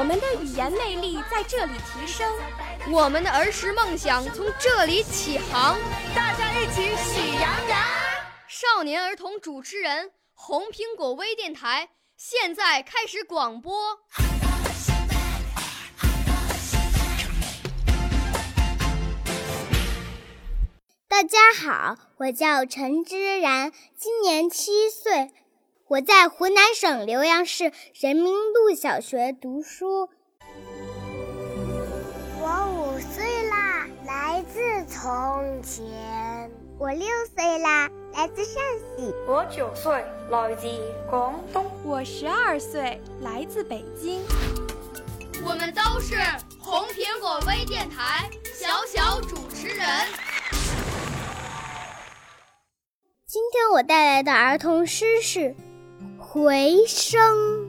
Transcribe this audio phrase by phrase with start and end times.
[0.00, 2.26] 我们的语言魅力在这里提升，
[2.90, 5.78] 我们的儿时梦想从这里起航。
[6.16, 7.78] 大家一起喜羊羊。
[8.48, 13.98] 少年儿童主持人，红苹果微电台现在开始广播。
[21.06, 25.30] 大家好，我叫陈之然，今年七岁。
[25.90, 30.08] 我在湖南省浏阳市人民路小学读书。
[32.38, 36.48] 我五岁啦，来自从前。
[36.78, 38.62] 我六岁啦，来自陕
[38.96, 39.12] 西。
[39.26, 39.92] 我九岁，
[40.30, 40.68] 来自
[41.10, 41.66] 广东。
[41.84, 44.22] 我十二岁，来自北京。
[45.44, 46.14] 我们都是
[46.60, 49.84] 红苹果微电台小小主持人。
[53.26, 55.52] 今天我带来的儿童诗是。
[56.32, 57.68] 回声，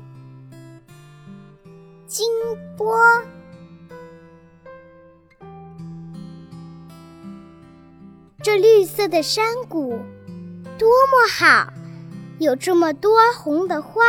[2.05, 2.29] 金
[2.77, 2.95] 波。
[8.43, 9.97] 这绿色的山谷
[10.77, 11.73] 多么好，
[12.37, 14.03] 有这么多红的花、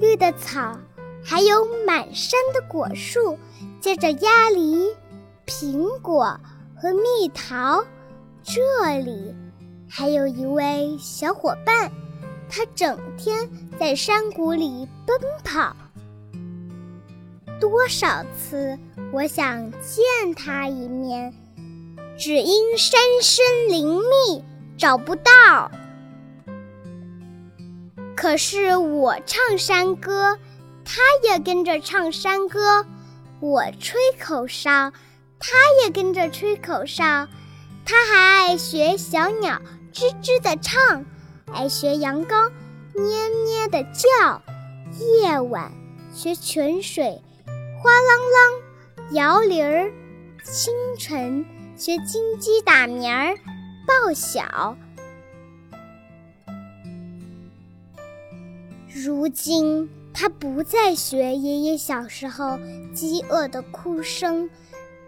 [0.00, 0.74] 绿的草，
[1.22, 3.38] 还有满山的果树，
[3.82, 4.96] 结着鸭梨、
[5.44, 6.40] 苹果
[6.74, 7.84] 和蜜桃。
[8.42, 9.34] 这里
[9.86, 11.92] 还有一位小伙伴。
[12.50, 15.76] 他整天在山谷里奔跑，
[17.60, 18.78] 多少次
[19.12, 21.34] 我想见他一面，
[22.18, 24.44] 只因山深林密
[24.76, 25.70] 找不到。
[28.16, 30.38] 可是我唱山歌，
[30.84, 32.84] 他也跟着唱山歌；
[33.40, 34.92] 我吹口哨，
[35.38, 35.54] 他
[35.84, 37.28] 也跟着吹口哨。
[37.84, 41.04] 他还爱学小鸟吱吱的唱。
[41.52, 42.50] 爱学羊羔
[42.94, 43.04] 咩
[43.44, 44.42] 咩的叫，
[44.98, 45.72] 夜晚
[46.12, 47.20] 学泉水
[47.82, 49.92] 哗啷啷摇铃儿，
[50.44, 51.44] 清晨
[51.76, 53.34] 学金鸡打鸣儿
[53.86, 54.76] 报晓。
[58.92, 62.58] 如今他不再学爷爷小时候
[62.92, 64.50] 饥饿的哭声、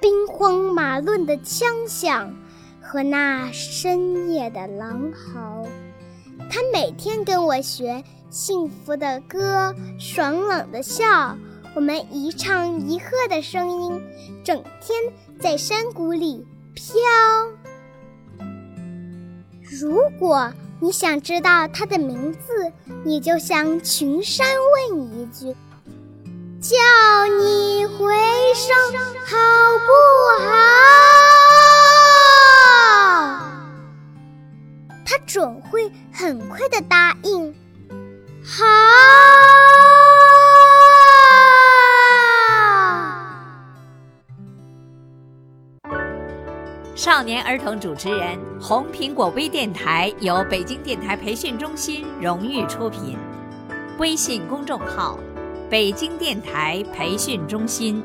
[0.00, 2.34] 兵荒马乱的枪响
[2.80, 5.66] 和那深夜的狼嚎。
[6.48, 11.36] 他每天跟我学幸福的歌，爽朗的笑，
[11.74, 14.00] 我们一唱一和的声音，
[14.44, 16.94] 整天在山谷里飘。
[19.80, 22.72] 如果你想知道他的名字，
[23.04, 24.46] 你就向群山
[24.90, 25.54] 问一句
[26.60, 26.76] ：“叫
[27.38, 28.14] 你回
[28.54, 28.74] 声
[29.26, 29.36] 好
[29.78, 30.50] 不好？”
[35.10, 37.52] 他准会很快的答应。
[38.44, 38.64] 好。
[46.94, 53.18] 少年儿童主持人，红苹果微电台由北京电台培训中心荣誉出品，
[53.98, 55.18] 微信公众号：
[55.68, 58.00] 北京电台培训中心。